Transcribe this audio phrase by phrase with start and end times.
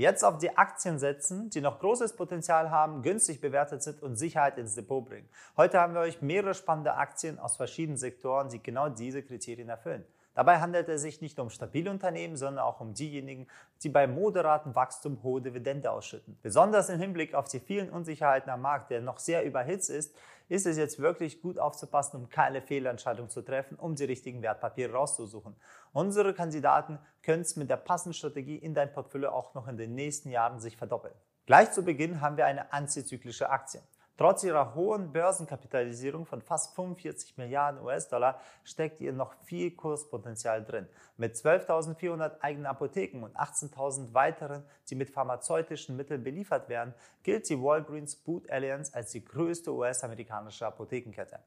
[0.00, 4.56] Jetzt auf die Aktien setzen, die noch großes Potenzial haben, günstig bewertet sind und Sicherheit
[4.56, 5.28] ins Depot bringen.
[5.58, 10.06] Heute haben wir euch mehrere spannende Aktien aus verschiedenen Sektoren, die genau diese Kriterien erfüllen.
[10.34, 13.48] Dabei handelt es sich nicht um stabile Unternehmen, sondern auch um diejenigen,
[13.82, 16.38] die bei moderatem Wachstum hohe Dividende ausschütten.
[16.42, 20.14] Besonders im Hinblick auf die vielen Unsicherheiten am Markt, der noch sehr überhitzt ist,
[20.48, 24.92] ist es jetzt wirklich gut aufzupassen, um keine Fehlentscheidung zu treffen, um die richtigen Wertpapiere
[24.92, 25.54] rauszusuchen.
[25.92, 29.94] Unsere Kandidaten können es mit der passenden Strategie in dein Portfolio auch noch in den
[29.94, 31.14] nächsten Jahren sich verdoppeln.
[31.46, 33.80] Gleich zu Beginn haben wir eine antizyklische Aktie.
[34.20, 40.86] Trotz ihrer hohen Börsenkapitalisierung von fast 45 Milliarden US-Dollar steckt ihr noch viel Kurspotenzial drin.
[41.16, 47.62] Mit 12.400 eigenen Apotheken und 18.000 weiteren, die mit pharmazeutischen Mitteln beliefert werden, gilt die
[47.62, 51.38] Walgreens Boot Alliance als die größte US-amerikanische Apothekenkette.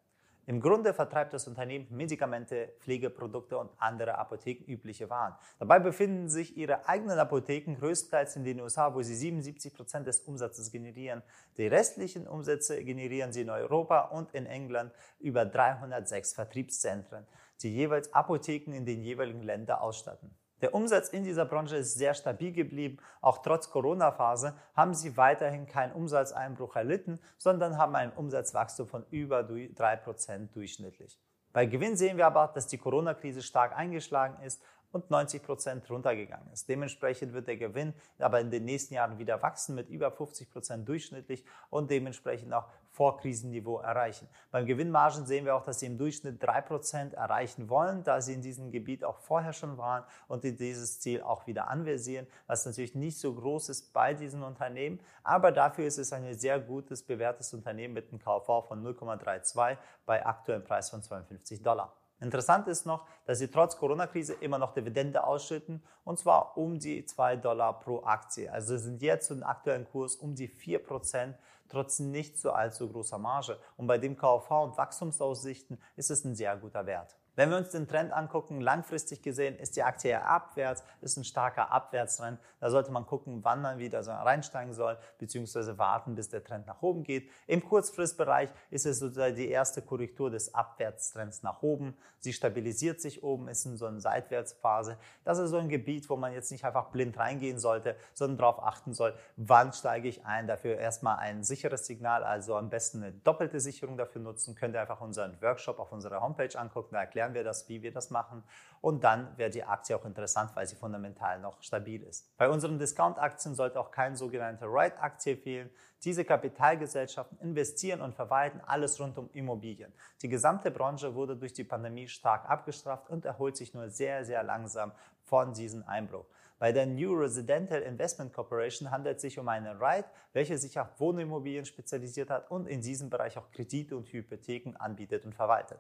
[0.45, 5.35] Im Grunde vertreibt das Unternehmen Medikamente, Pflegeprodukte und andere apothekenübliche Waren.
[5.57, 10.19] Dabei befinden sich ihre eigenen Apotheken größtenteils in den USA, wo sie 77 Prozent des
[10.19, 11.23] Umsatzes generieren.
[11.57, 17.25] Die restlichen Umsätze generieren sie in Europa und in England über 306 Vertriebszentren,
[17.61, 20.35] die jeweils Apotheken in den jeweiligen Ländern ausstatten.
[20.63, 22.97] Der Umsatz in dieser Branche ist sehr stabil geblieben.
[23.19, 29.41] Auch trotz Corona-Phase haben sie weiterhin keinen Umsatzeinbruch erlitten, sondern haben ein Umsatzwachstum von über
[29.41, 31.19] 3% durchschnittlich.
[31.51, 36.49] Bei Gewinn sehen wir aber, dass die Corona-Krise stark eingeschlagen ist und 90 Prozent runtergegangen
[36.53, 36.69] ist.
[36.69, 40.87] Dementsprechend wird der Gewinn aber in den nächsten Jahren wieder wachsen mit über 50 Prozent
[40.87, 44.29] durchschnittlich und dementsprechend auch Vorkrisenniveau erreichen.
[44.51, 48.33] Beim Gewinnmargen sehen wir auch, dass sie im Durchschnitt 3 Prozent erreichen wollen, da sie
[48.33, 52.65] in diesem Gebiet auch vorher schon waren und die dieses Ziel auch wieder anversieren, was
[52.67, 57.01] natürlich nicht so groß ist bei diesen Unternehmen, aber dafür ist es ein sehr gutes
[57.01, 61.95] bewährtes Unternehmen mit einem KV von 0,32 bei aktuellem Preis von 52 Dollar.
[62.23, 67.05] Interessant ist noch, dass sie trotz Corona-Krise immer noch Dividende ausschütten und zwar um die
[67.05, 68.49] 2 Dollar pro Aktie.
[68.49, 71.37] Also sind jetzt zu dem aktuellen Kurs um die 4 Prozent,
[71.67, 73.59] trotz nicht so allzu großer Marge.
[73.75, 77.17] Und bei dem KV und Wachstumsaussichten ist es ein sehr guter Wert.
[77.35, 81.23] Wenn wir uns den Trend angucken, langfristig gesehen ist die Aktie ja abwärts, ist ein
[81.23, 82.39] starker Abwärtstrend.
[82.59, 86.67] Da sollte man gucken, wann man wieder so reinsteigen soll, beziehungsweise warten, bis der Trend
[86.67, 87.31] nach oben geht.
[87.47, 91.97] Im Kurzfristbereich ist es sozusagen die erste Korrektur des Abwärtstrends nach oben.
[92.19, 94.97] Sie stabilisiert sich oben, ist in so einer Seitwärtsphase.
[95.23, 98.63] Das ist so ein Gebiet, wo man jetzt nicht einfach blind reingehen sollte, sondern darauf
[98.63, 100.45] achten soll, wann steige ich ein.
[100.45, 104.53] Dafür erstmal ein sicheres Signal, also am besten eine doppelte Sicherung dafür nutzen.
[104.55, 107.81] Könnt ihr einfach unseren Workshop auf unserer Homepage angucken, da erklären erklären wir das, wie
[107.81, 108.43] wir das machen.
[108.81, 112.35] Und dann wäre die Aktie auch interessant, weil sie fundamental noch stabil ist.
[112.37, 115.69] Bei unseren Discount-Aktien sollte auch kein sogenannter Right-Aktie fehlen.
[116.03, 119.93] Diese Kapitalgesellschaften investieren und verwalten alles rund um Immobilien.
[120.21, 124.43] Die gesamte Branche wurde durch die Pandemie stark abgestraft und erholt sich nur sehr, sehr
[124.43, 124.91] langsam
[125.23, 126.25] von diesem Einbruch.
[126.59, 130.99] Bei der New Residential Investment Corporation handelt es sich um eine REIT, welche sich auf
[130.99, 135.79] Wohnimmobilien spezialisiert hat und in diesem Bereich auch Kredite und Hypotheken anbietet und verwaltet.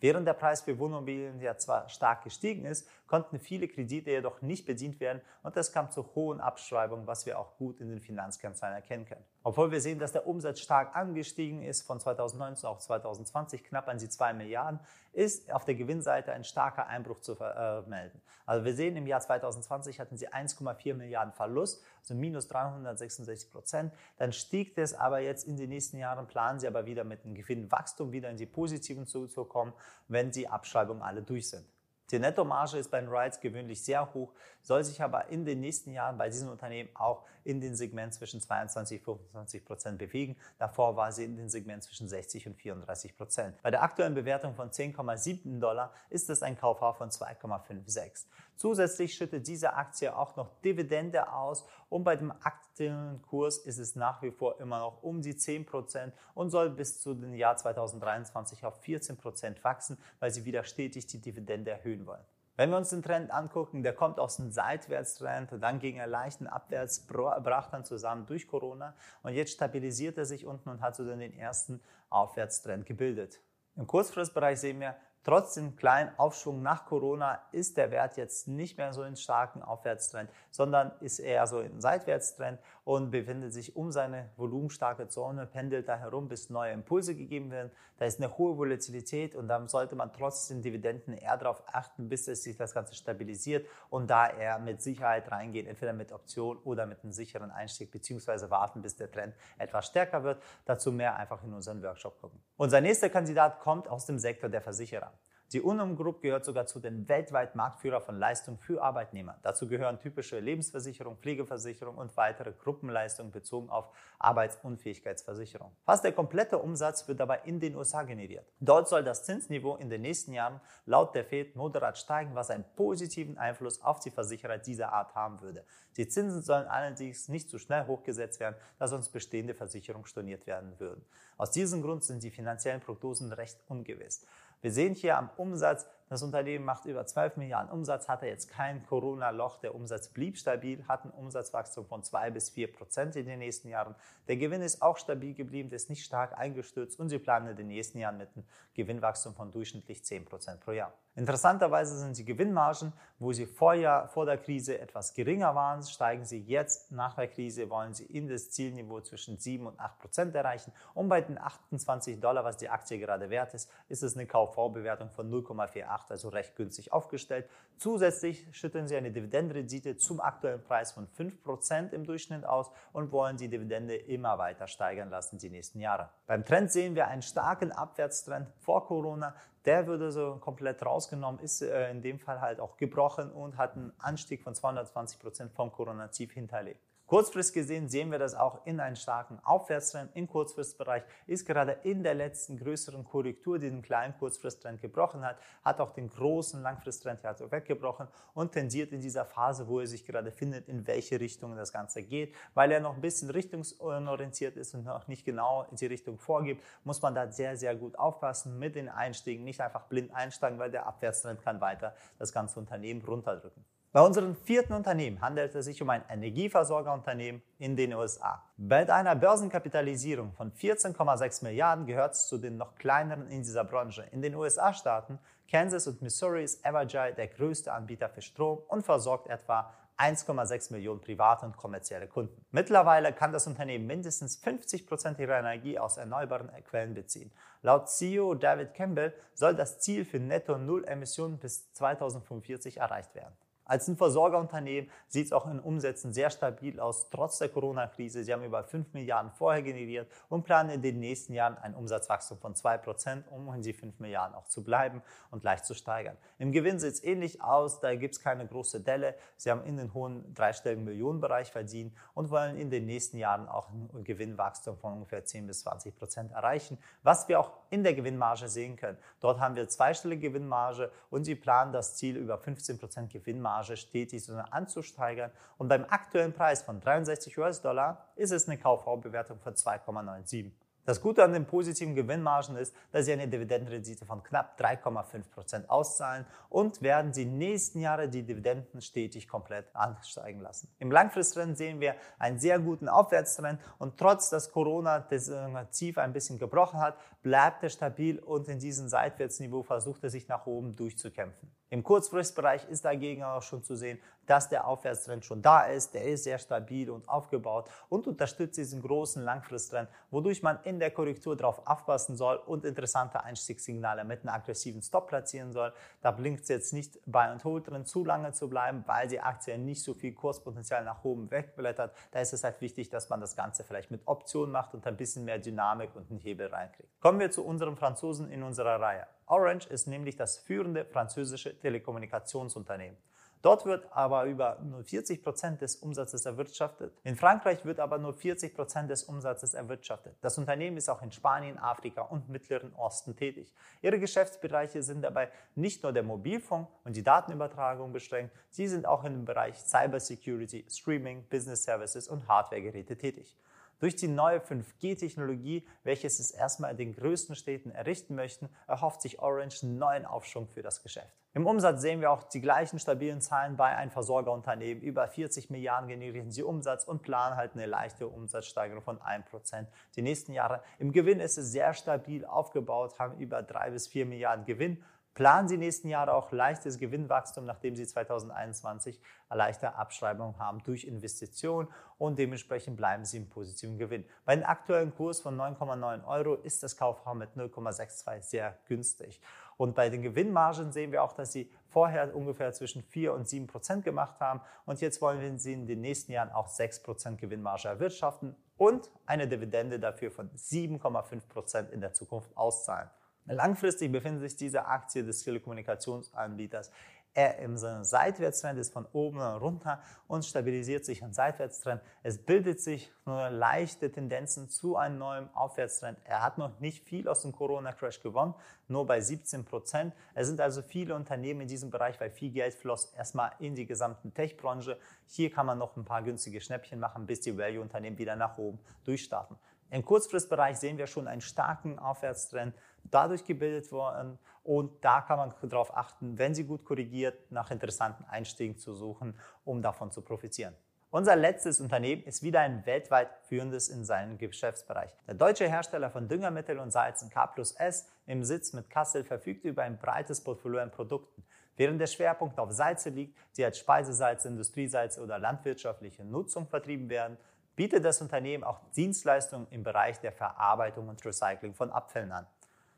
[0.00, 4.66] Während der Preis für Wohnimmobilien ja zwar stark gestiegen ist, konnten viele Kredite jedoch nicht
[4.66, 8.74] bedient werden und es kam zu hohen Abschreibungen, was wir auch gut in den Finanzkennzahlen
[8.74, 9.24] erkennen können.
[9.42, 13.98] Obwohl wir sehen, dass der Umsatz stark angestiegen ist, von 2019 auf 2020 knapp an
[13.98, 14.80] die 2 Milliarden,
[15.12, 18.20] ist auf der Gewinnseite ein starker Einbruch zu vermelden.
[18.46, 23.92] Also wir sehen, im Jahr 2020 hatten sie 1,4 Milliarden Verlust, also minus 366 Prozent.
[24.18, 27.34] Dann stieg das aber jetzt in den nächsten Jahren, planen sie aber wieder mit einem
[27.34, 29.72] Gewinnwachstum wieder in die positiven zu kommen,
[30.08, 31.66] wenn die Abschreibungen alle durch sind.
[32.10, 35.90] Die Nettomarge ist bei den Rides gewöhnlich sehr hoch, soll sich aber in den nächsten
[35.90, 40.36] Jahren bei diesem Unternehmen auch in den Segment zwischen 22 und 25 Prozent bewegen.
[40.58, 43.60] Davor war sie in den Segment zwischen 60 und 34 Prozent.
[43.62, 48.26] Bei der aktuellen Bewertung von 10,7 Dollar ist es ein KV von 2,56.
[48.56, 53.96] Zusätzlich schüttet diese Aktie auch noch Dividende aus und bei dem aktuellen Kurs ist es
[53.96, 57.56] nach wie vor immer noch um die 10 Prozent und soll bis zu dem Jahr
[57.56, 62.24] 2023 auf 14 Prozent wachsen, weil sie wieder stetig die Dividende erhöhen wollen.
[62.56, 66.46] Wenn wir uns den Trend angucken, der kommt aus einem Seitwärtstrend, dann ging er leichten
[66.46, 68.94] Abwärts, brach dann zusammen durch Corona
[69.24, 73.40] und jetzt stabilisiert er sich unten und hat so dann den ersten Aufwärtstrend gebildet.
[73.74, 74.94] Im Kurzfristbereich sehen wir,
[75.24, 79.62] Trotz dem kleinen Aufschwung nach Corona ist der Wert jetzt nicht mehr so in starken
[79.62, 85.88] Aufwärtstrend, sondern ist eher so in Seitwärtstrend und befindet sich um seine volumenstarke Zone, pendelt
[85.88, 87.70] da herum, bis neue Impulse gegeben werden.
[87.96, 92.10] Da ist eine hohe Volatilität und dann sollte man trotz den Dividenden eher darauf achten,
[92.10, 96.58] bis es sich das Ganze stabilisiert und da eher mit Sicherheit reingehen, entweder mit Option
[96.64, 100.42] oder mit einem sicheren Einstieg, beziehungsweise warten, bis der Trend etwas stärker wird.
[100.66, 102.38] Dazu mehr einfach in unseren Workshop gucken.
[102.56, 105.12] Unser nächster Kandidat kommt aus dem Sektor der Versicherer.
[105.52, 109.38] Die Unum Group gehört sogar zu den weltweit Marktführer von Leistungen für Arbeitnehmer.
[109.42, 115.70] Dazu gehören typische Lebensversicherung, Pflegeversicherung und weitere Gruppenleistungen bezogen auf Arbeitsunfähigkeitsversicherung.
[115.84, 118.46] Fast der komplette Umsatz wird dabei in den USA generiert.
[118.58, 122.64] Dort soll das Zinsniveau in den nächsten Jahren laut der Fed moderat steigen, was einen
[122.74, 125.64] positiven Einfluss auf die Versicherer dieser Art haben würde.
[125.96, 130.80] Die Zinsen sollen allerdings nicht zu schnell hochgesetzt werden, da sonst bestehende Versicherungen storniert werden
[130.80, 131.04] würden.
[131.36, 134.26] Aus diesem Grund sind die finanziellen Prognosen recht ungewiss.
[134.64, 138.84] Wir sehen hier am Umsatz, das Unternehmen macht über 12 Milliarden Umsatz, hatte jetzt kein
[138.86, 139.58] Corona-Loch.
[139.58, 143.68] Der Umsatz blieb stabil, hat ein Umsatzwachstum von 2 bis 4 Prozent in den nächsten
[143.68, 143.94] Jahren.
[144.28, 147.68] Der Gewinn ist auch stabil geblieben, ist nicht stark eingestürzt und sie planen in den
[147.68, 150.92] nächsten Jahren mit einem Gewinnwachstum von durchschnittlich 10 Prozent pro Jahr.
[151.16, 156.40] Interessanterweise sind die Gewinnmargen, wo sie vorher vor der Krise etwas geringer waren, steigen sie
[156.40, 160.72] jetzt nach der Krise, wollen sie in das Zielniveau zwischen 7 und 8 Prozent erreichen.
[160.92, 165.10] Und bei den 28 Dollar, was die Aktie gerade wert ist, ist es eine KV-Bewertung
[165.10, 167.48] von 0,48 also recht günstig aufgestellt.
[167.76, 173.36] Zusätzlich schütten sie eine Dividendenrendite zum aktuellen Preis von 5% im Durchschnitt aus und wollen
[173.36, 176.10] die Dividende immer weiter steigern lassen die nächsten Jahre.
[176.26, 179.34] Beim Trend sehen wir einen starken Abwärtstrend vor Corona.
[179.64, 183.76] Der würde so komplett rausgenommen, ist äh, in dem Fall halt auch gebrochen und hat
[183.76, 186.93] einen Anstieg von 220% vom Corona-Tief hinterlegt.
[187.06, 191.02] Kurzfristig gesehen sehen wir das auch in einem starken Aufwärtstrend im Kurzfristbereich.
[191.26, 195.92] Ist gerade in der letzten größeren Korrektur, die den kleinen Kurzfristtrend gebrochen hat, hat auch
[195.92, 200.32] den großen Langfristtrend ja also weggebrochen und tendiert in dieser Phase, wo er sich gerade
[200.32, 202.34] findet, in welche Richtung das Ganze geht.
[202.54, 206.64] Weil er noch ein bisschen richtungsorientiert ist und noch nicht genau in die Richtung vorgibt,
[206.84, 209.44] muss man da sehr, sehr gut aufpassen mit den Einstiegen.
[209.44, 213.62] Nicht einfach blind einsteigen, weil der Abwärtstrend kann weiter das ganze Unternehmen runterdrücken.
[213.94, 218.42] Bei unserem vierten Unternehmen handelt es sich um ein Energieversorgerunternehmen in den USA.
[218.56, 224.02] Bei einer Börsenkapitalisierung von 14,6 Milliarden gehört es zu den noch kleineren in dieser Branche.
[224.10, 229.28] In den USA-Staaten Kansas und Missouri ist Evergy der größte Anbieter für Strom und versorgt
[229.28, 232.44] etwa 1,6 Millionen private und kommerzielle Kunden.
[232.50, 237.30] Mittlerweile kann das Unternehmen mindestens 50 Prozent ihrer Energie aus erneuerbaren Quellen beziehen.
[237.62, 243.36] Laut CEO David Campbell soll das Ziel für Netto Null Emissionen bis 2045 erreicht werden.
[243.66, 248.22] Als ein Versorgerunternehmen sieht es auch in Umsätzen sehr stabil aus, trotz der Corona-Krise.
[248.22, 252.38] Sie haben über 5 Milliarden vorher generiert und planen in den nächsten Jahren ein Umsatzwachstum
[252.38, 256.18] von 2%, um in die 5 Milliarden auch zu bleiben und leicht zu steigern.
[256.38, 259.14] Im Gewinn sieht es ähnlich aus, da gibt es keine große Delle.
[259.38, 263.70] Sie haben in den hohen dreistelligen Millionenbereich verdient und wollen in den nächsten Jahren auch
[263.70, 268.48] ein Gewinnwachstum von ungefähr 10 bis 20 Prozent erreichen, was wir auch in der Gewinnmarge
[268.48, 268.98] sehen können.
[269.20, 273.76] Dort haben wir zweistellige Gewinnmarge und sie planen das Ziel über 15 Prozent Gewinnmarge Marge
[273.76, 275.30] stetig anzusteigern.
[275.58, 280.50] Und beim aktuellen Preis von 63 US-Dollar ist es eine KV-Bewertung von 2,97.
[280.86, 286.26] Das Gute an den positiven Gewinnmargen ist, dass sie eine Dividendenrendite von knapp 3,5% auszahlen
[286.50, 290.68] und werden sie nächsten Jahre die Dividenden stetig komplett ansteigen lassen.
[290.78, 295.30] Im Langfristtrend sehen wir einen sehr guten Aufwärtstrend und trotz dass Corona das
[295.70, 300.28] Tief ein bisschen gebrochen hat, bleibt er stabil und in diesem Seitwärtsniveau versucht er sich
[300.28, 301.50] nach oben durchzukämpfen.
[301.74, 305.92] Im Kurzfristbereich ist dagegen auch schon zu sehen, dass der Aufwärtstrend schon da ist.
[305.92, 310.92] Der ist sehr stabil und aufgebaut und unterstützt diesen großen Langfristtrend, wodurch man in der
[310.92, 315.72] Korrektur darauf aufpassen soll und interessante Einstiegssignale mit einem aggressiven Stop platzieren soll.
[316.00, 319.18] Da blinkt es jetzt nicht bei und Hold drin zu lange zu bleiben, weil die
[319.18, 321.92] Aktie nicht so viel Kurspotenzial nach oben wegblättert.
[322.12, 324.96] Da ist es halt wichtig, dass man das Ganze vielleicht mit Optionen macht und ein
[324.96, 327.00] bisschen mehr Dynamik und einen Hebel reinkriegt.
[327.00, 329.08] Kommen wir zu unserem Franzosen in unserer Reihe.
[329.26, 332.96] Orange ist nämlich das führende französische Telekommunikationsunternehmen.
[333.44, 336.94] Dort wird aber über nur 40 Prozent des Umsatzes erwirtschaftet.
[337.04, 340.16] In Frankreich wird aber nur 40 Prozent des Umsatzes erwirtschaftet.
[340.22, 343.52] Das Unternehmen ist auch in Spanien, Afrika und Mittleren Osten tätig.
[343.82, 349.04] Ihre Geschäftsbereiche sind dabei nicht nur der Mobilfunk und die Datenübertragung beschränkt, sie sind auch
[349.04, 353.36] im Bereich Cybersecurity, Streaming, Business Services und Hardwaregeräte tätig.
[353.84, 359.18] Durch die neue 5G-Technologie, welches es erstmal in den größten Städten errichten möchten, erhofft sich
[359.18, 361.12] Orange einen neuen Aufschwung für das Geschäft.
[361.34, 364.82] Im Umsatz sehen wir auch die gleichen stabilen Zahlen bei einem Versorgerunternehmen.
[364.82, 370.02] Über 40 Milliarden generieren sie Umsatz und planen halt eine leichte Umsatzsteigerung von 1% die
[370.02, 370.62] nächsten Jahre.
[370.78, 374.82] Im Gewinn ist es sehr stabil aufgebaut, haben über 3 bis 4 Milliarden Gewinn
[375.14, 381.68] Planen Sie nächsten Jahre auch leichtes Gewinnwachstum, nachdem Sie 2021 leichte Abschreibungen haben durch Investitionen
[381.98, 384.04] und dementsprechend bleiben Sie im positiven Gewinn.
[384.24, 389.20] Bei einem aktuellen Kurs von 9,9 Euro ist das Kaufraum mit 0,62 sehr günstig.
[389.56, 393.46] Und bei den Gewinnmargen sehen wir auch, dass Sie vorher ungefähr zwischen 4 und 7
[393.46, 397.68] Prozent gemacht haben und jetzt wollen Sie in den nächsten Jahren auch 6 Prozent Gewinnmarge
[397.68, 402.90] erwirtschaften und eine Dividende dafür von 7,5 Prozent in der Zukunft auszahlen.
[403.26, 406.70] Langfristig befindet sich diese Aktie des Telekommunikationsanbieters
[407.14, 411.80] er im Seitwärtstrend ist von oben runter und stabilisiert sich im Seitwärtstrend.
[412.02, 415.98] Es bildet sich nur leichte Tendenzen zu einem neuen Aufwärtstrend.
[416.04, 418.34] Er hat noch nicht viel aus dem Corona-Crash gewonnen,
[418.66, 419.94] nur bei 17 Prozent.
[420.14, 423.66] Es sind also viele Unternehmen in diesem Bereich, weil viel Geld floss erstmal in die
[423.66, 424.76] gesamte Tech-Branche.
[425.06, 428.58] Hier kann man noch ein paar günstige Schnäppchen machen, bis die Value-Unternehmen wieder nach oben
[428.84, 429.36] durchstarten.
[429.70, 432.54] Im Kurzfristbereich sehen wir schon einen starken Aufwärtstrend
[432.90, 438.04] dadurch gebildet worden und da kann man darauf achten, wenn sie gut korrigiert, nach interessanten
[438.04, 440.54] Einstiegen zu suchen, um davon zu profitieren.
[440.90, 444.92] Unser letztes Unternehmen ist wieder ein weltweit führendes in seinem Geschäftsbereich.
[445.08, 449.44] Der deutsche Hersteller von Düngermittel und Salzen K plus S im Sitz mit Kassel verfügt
[449.44, 451.24] über ein breites Portfolio an Produkten.
[451.56, 457.16] Während der Schwerpunkt auf Salze liegt, die als Speisesalze, Industriesalze oder landwirtschaftliche Nutzung vertrieben werden,
[457.56, 462.26] bietet das Unternehmen auch Dienstleistungen im Bereich der Verarbeitung und Recycling von Abfällen an.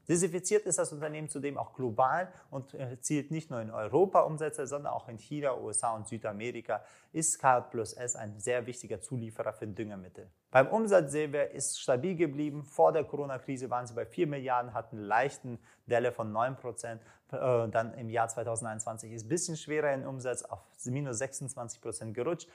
[0.08, 4.92] Diversifiziert ist das Unternehmen zudem auch global und erzielt nicht nur in Europa Umsätze, sondern
[4.92, 6.82] auch in China, USA und Südamerika
[7.12, 10.30] ist K plus S ein sehr wichtiger Zulieferer für Düngermittel.
[10.50, 12.64] Beim Umsatz sehen wir, ist stabil geblieben.
[12.64, 17.02] Vor der Corona-Krise waren sie bei 4 Milliarden, hatten leichten Delle von 9 Prozent.
[17.32, 22.14] Äh, dann im Jahr 2021 ist ein bisschen schwerer in Umsatz auf minus 26 Prozent
[22.14, 22.48] gerutscht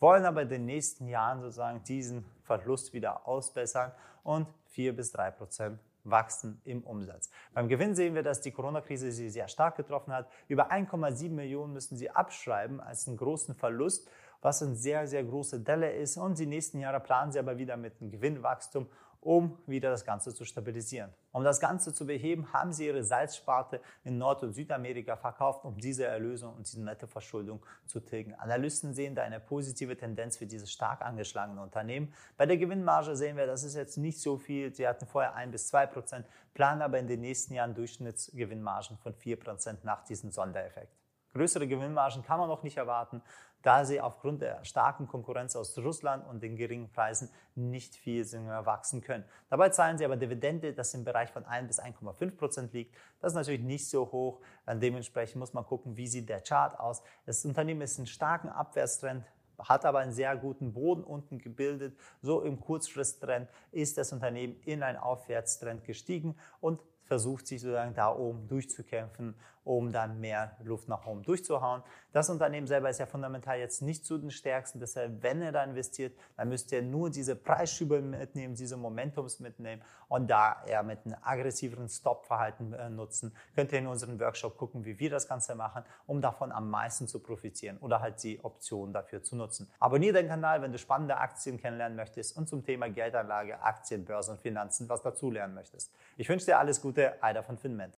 [0.00, 5.30] wollen aber in den nächsten Jahren sozusagen diesen Verlust wieder ausbessern und 4 bis 3
[5.32, 7.30] Prozent wachsen im Umsatz.
[7.54, 10.28] Beim Gewinn sehen wir, dass die Corona-Krise sie sehr stark getroffen hat.
[10.48, 14.08] Über 1,7 Millionen müssen sie abschreiben als einen großen Verlust,
[14.40, 16.16] was eine sehr, sehr große Delle ist.
[16.16, 18.88] Und die nächsten Jahre planen sie aber wieder mit einem Gewinnwachstum
[19.20, 21.12] um wieder das Ganze zu stabilisieren.
[21.32, 25.76] Um das Ganze zu beheben, haben sie ihre Salzsparte in Nord- und Südamerika verkauft, um
[25.76, 28.34] diese Erlösung und diese nette Verschuldung zu tilgen.
[28.34, 32.14] Analysten sehen da eine positive Tendenz für dieses stark angeschlagene Unternehmen.
[32.36, 34.74] Bei der Gewinnmarge sehen wir, das ist jetzt nicht so viel.
[34.74, 39.14] Sie hatten vorher ein bis zwei Prozent, planen aber in den nächsten Jahren Durchschnittsgewinnmargen von
[39.14, 40.96] vier Prozent nach diesem Sondereffekt.
[41.32, 43.22] Größere Gewinnmargen kann man noch nicht erwarten,
[43.62, 48.24] da sie aufgrund der starken Konkurrenz aus Russland und den geringen Preisen nicht viel
[48.64, 49.24] wachsen können.
[49.50, 52.94] Dabei zahlen sie aber Dividende, das im Bereich von 1 bis 1,5 Prozent liegt.
[53.20, 54.40] Das ist natürlich nicht so hoch.
[54.66, 57.02] Dementsprechend muss man gucken, wie sieht der Chart aus.
[57.26, 59.24] Das Unternehmen ist einen starken Abwärtstrend
[59.58, 61.98] hat aber einen sehr guten Boden unten gebildet.
[62.22, 68.14] So im Kurzfristtrend ist das Unternehmen in einen Aufwärtstrend gestiegen und versucht sich sozusagen da
[68.14, 69.34] oben durchzukämpfen,
[69.68, 71.82] um dann mehr Luft nach oben durchzuhauen.
[72.12, 74.80] Das Unternehmen selber ist ja fundamental jetzt nicht zu den stärksten.
[74.80, 79.82] Deshalb, wenn ihr da investiert, dann müsst ihr nur diese Preisschübe mitnehmen, diese Momentums mitnehmen
[80.08, 83.36] und da eher mit einem aggressiveren Stop-Verhalten äh, nutzen.
[83.54, 87.06] Könnt ihr in unserem Workshop gucken, wie wir das Ganze machen, um davon am meisten
[87.06, 89.70] zu profitieren oder halt die Option dafür zu nutzen.
[89.80, 94.36] Abonniere den Kanal, wenn du spannende Aktien kennenlernen möchtest und zum Thema Geldanlage, Aktien, Börsen
[94.36, 95.92] und Finanzen was dazulernen möchtest.
[96.16, 97.97] Ich wünsche dir alles Gute, Eider von Finment.